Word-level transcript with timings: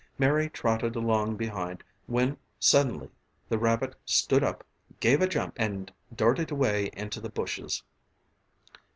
Mary 0.17 0.49
trotted 0.49 0.95
along 0.95 1.35
behind 1.37 1.83
when 2.07 2.35
suddenly 2.57 3.07
the 3.49 3.59
rabbit 3.59 3.93
stood 4.03 4.43
up, 4.43 4.63
gave 4.99 5.21
a 5.21 5.27
jump 5.27 5.53
and 5.57 5.93
darted 6.15 6.49
away 6.49 6.89
into 6.93 7.21
the 7.21 7.29
bushes. 7.29 7.83